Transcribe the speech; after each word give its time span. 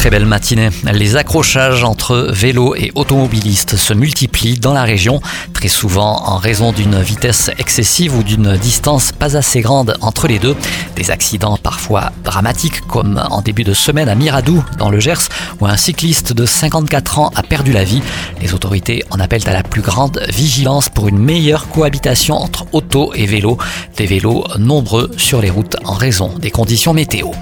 Très 0.00 0.08
belle 0.08 0.24
matinée. 0.24 0.70
Les 0.94 1.16
accrochages 1.16 1.84
entre 1.84 2.30
vélos 2.32 2.74
et 2.74 2.90
automobilistes 2.94 3.76
se 3.76 3.92
multiplient 3.92 4.58
dans 4.58 4.72
la 4.72 4.84
région, 4.84 5.20
très 5.52 5.68
souvent 5.68 6.22
en 6.24 6.38
raison 6.38 6.72
d'une 6.72 6.98
vitesse 7.02 7.50
excessive 7.58 8.16
ou 8.16 8.22
d'une 8.22 8.56
distance 8.56 9.12
pas 9.12 9.36
assez 9.36 9.60
grande 9.60 9.98
entre 10.00 10.26
les 10.26 10.38
deux. 10.38 10.56
Des 10.96 11.10
accidents 11.10 11.58
parfois 11.58 12.12
dramatiques 12.24 12.80
comme 12.86 13.22
en 13.28 13.42
début 13.42 13.62
de 13.62 13.74
semaine 13.74 14.08
à 14.08 14.14
Miradou 14.14 14.64
dans 14.78 14.88
le 14.88 15.00
Gers 15.00 15.28
où 15.60 15.66
un 15.66 15.76
cycliste 15.76 16.32
de 16.32 16.46
54 16.46 17.18
ans 17.18 17.30
a 17.36 17.42
perdu 17.42 17.72
la 17.72 17.84
vie. 17.84 18.00
Les 18.40 18.54
autorités 18.54 19.04
en 19.10 19.20
appellent 19.20 19.50
à 19.50 19.52
la 19.52 19.62
plus 19.62 19.82
grande 19.82 20.22
vigilance 20.30 20.88
pour 20.88 21.08
une 21.08 21.18
meilleure 21.18 21.68
cohabitation 21.68 22.36
entre 22.36 22.64
auto 22.72 23.12
et 23.14 23.26
vélo. 23.26 23.58
Des 23.98 24.06
vélos 24.06 24.46
nombreux 24.58 25.10
sur 25.18 25.42
les 25.42 25.50
routes 25.50 25.76
en 25.84 25.92
raison 25.92 26.32
des 26.38 26.50
conditions 26.50 26.94
météo. 26.94 27.32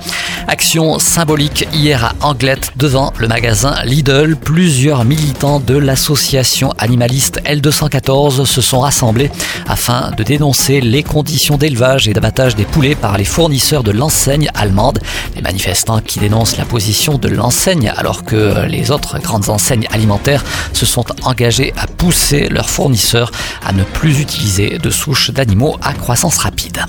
Action 0.51 0.98
symbolique 0.98 1.69
hier 1.75 2.02
à 2.07 2.27
Anglette 2.27 2.73
devant 2.77 3.12
le 3.19 3.29
magasin 3.29 3.75
Lidl. 3.84 4.34
Plusieurs 4.34 5.05
militants 5.05 5.61
de 5.61 5.77
l'association 5.77 6.73
animaliste 6.79 7.43
L214 7.45 8.47
se 8.47 8.62
sont 8.62 8.80
rassemblés 8.80 9.30
afin 9.66 10.11
de 10.16 10.23
dénoncer 10.23 10.80
les 10.80 11.03
conditions 11.03 11.59
d'élevage 11.59 12.09
et 12.09 12.15
d'abattage 12.15 12.56
des 12.56 12.65
poulets 12.65 12.95
par 12.95 13.19
les 13.19 13.27
fournisseurs 13.27 13.83
de 13.83 13.91
l'enseigne 13.91 14.51
allemande. 14.55 15.01
Les 15.37 15.42
manifestants 15.42 16.01
qui 16.01 16.19
dénoncent 16.19 16.56
la 16.56 16.65
position 16.65 17.19
de 17.19 17.28
l'enseigne 17.28 17.92
alors 17.95 18.25
que 18.25 18.65
les 18.67 18.91
autres 18.91 19.19
grandes 19.19 19.51
enseignes 19.51 19.87
alimentaires 19.92 20.44
se 20.72 20.87
sont 20.87 21.05
engagés 21.25 21.75
à 21.77 21.87
pousser 21.87 22.48
leurs 22.48 22.70
fournisseurs 22.70 23.33
à 23.67 23.75
ne 23.75 23.84
plus 23.84 24.19
utiliser 24.19 24.78
de 24.78 24.89
souches 24.89 25.31
d'animaux 25.31 25.77
à 25.83 25.92
croissance 25.92 26.39
rapide. 26.39 26.81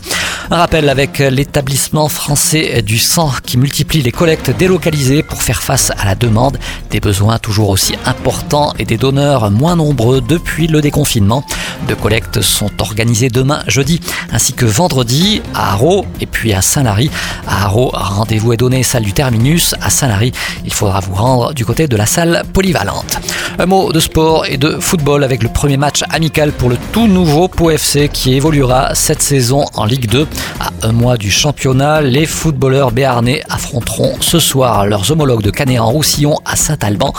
Un 0.51 0.57
rappel 0.57 0.89
avec 0.89 1.19
l'établissement 1.19 2.09
français 2.09 2.81
du 2.81 2.97
sang 2.97 3.31
qui 3.45 3.55
multiplie 3.59 4.01
les 4.01 4.11
collectes 4.11 4.49
délocalisées 4.49 5.21
pour 5.21 5.43
faire 5.43 5.61
face 5.61 5.91
à 5.91 6.05
la 6.05 6.15
demande, 6.15 6.57
des 6.89 6.99
besoins 6.99 7.37
toujours 7.37 7.69
aussi 7.69 7.93
importants 8.05 8.73
et 8.79 8.85
des 8.85 8.97
donneurs 8.97 9.51
moins 9.51 9.75
nombreux 9.75 10.21
depuis 10.21 10.65
le 10.65 10.81
déconfinement. 10.81 11.43
Deux 11.87 11.95
collectes 11.95 12.41
sont 12.41 12.69
organisées 12.79 13.29
demain, 13.29 13.63
jeudi, 13.67 13.99
ainsi 14.31 14.53
que 14.53 14.65
vendredi 14.65 15.41
à 15.53 15.73
Haro 15.73 16.05
et 16.21 16.25
puis 16.25 16.53
à 16.53 16.61
Saint-Lary. 16.61 17.09
À 17.47 17.65
Haro, 17.65 17.91
rendez-vous 17.93 18.53
est 18.53 18.57
donné 18.57 18.83
salle 18.83 19.03
du 19.03 19.13
Terminus. 19.13 19.75
À 19.81 19.89
Saint-Lary, 19.89 20.31
il 20.65 20.73
faudra 20.73 20.99
vous 20.99 21.15
rendre 21.15 21.53
du 21.53 21.65
côté 21.65 21.87
de 21.87 21.95
la 21.95 22.05
salle 22.05 22.43
polyvalente. 22.53 23.19
Un 23.57 23.65
mot 23.65 23.91
de 23.91 23.99
sport 23.99 24.45
et 24.45 24.57
de 24.57 24.79
football 24.79 25.23
avec 25.23 25.43
le 25.43 25.49
premier 25.49 25.77
match 25.77 26.03
amical 26.09 26.51
pour 26.51 26.69
le 26.69 26.77
tout 26.91 27.07
nouveau 27.07 27.47
Pau 27.47 27.71
FC 27.71 28.09
qui 28.11 28.35
évoluera 28.35 28.95
cette 28.95 29.21
saison 29.21 29.65
en 29.75 29.85
Ligue 29.85 30.09
2. 30.09 30.27
À 30.59 30.69
un 30.83 30.91
mois 30.91 31.17
du 31.17 31.31
championnat, 31.31 32.01
les 32.01 32.25
footballeurs 32.25 32.91
béarnais 32.91 33.43
affronteront 33.49 34.15
ce 34.21 34.39
soir 34.39 34.85
leurs 34.85 35.11
homologues 35.11 35.43
de 35.43 35.51
Canet-en-Roussillon 35.51 36.37
à 36.45 36.55
Saint-Alban. 36.55 37.13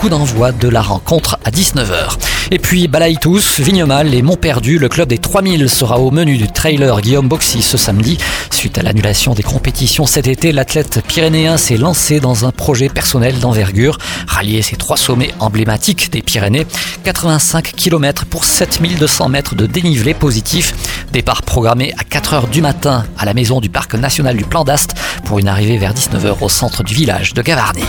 Coup 0.00 0.08
d'envoi 0.08 0.52
de 0.52 0.68
la 0.68 0.82
rencontre 0.82 1.38
à 1.44 1.50
19h. 1.50 2.35
Et 2.52 2.58
puis 2.58 2.86
Balaïtous, 2.86 3.42
Vignemal 3.58 4.14
et 4.14 4.22
Montperdu, 4.22 4.78
le 4.78 4.88
club 4.88 5.08
des 5.08 5.18
3000 5.18 5.68
sera 5.68 5.98
au 5.98 6.12
menu 6.12 6.36
du 6.36 6.46
trailer 6.46 7.00
Guillaume 7.00 7.26
Boxy 7.26 7.60
ce 7.60 7.76
samedi. 7.76 8.18
Suite 8.52 8.78
à 8.78 8.82
l'annulation 8.82 9.34
des 9.34 9.42
compétitions 9.42 10.06
cet 10.06 10.28
été, 10.28 10.52
l'athlète 10.52 11.02
pyrénéen 11.08 11.56
s'est 11.56 11.76
lancé 11.76 12.20
dans 12.20 12.44
un 12.44 12.52
projet 12.52 12.88
personnel 12.88 13.40
d'envergure, 13.40 13.98
rallier 14.28 14.62
ces 14.62 14.76
trois 14.76 14.96
sommets 14.96 15.32
emblématiques 15.40 16.12
des 16.12 16.22
Pyrénées, 16.22 16.66
85 17.02 17.72
km 17.74 18.26
pour 18.26 18.44
7200 18.44 19.28
mètres 19.28 19.54
de 19.56 19.66
dénivelé 19.66 20.14
positif. 20.14 20.74
Départ 21.12 21.42
programmé 21.42 21.94
à 21.98 22.04
4h 22.04 22.48
du 22.48 22.62
matin 22.62 23.04
à 23.18 23.24
la 23.24 23.34
maison 23.34 23.60
du 23.60 23.70
parc 23.70 23.94
national 23.94 24.36
du 24.36 24.44
Plan 24.44 24.62
d'Ast 24.62 24.94
pour 25.24 25.40
une 25.40 25.48
arrivée 25.48 25.78
vers 25.78 25.94
19h 25.94 26.36
au 26.40 26.48
centre 26.48 26.84
du 26.84 26.94
village 26.94 27.34
de 27.34 27.42
Gavarnie. 27.42 27.82